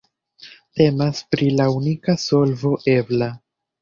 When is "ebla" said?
2.95-3.29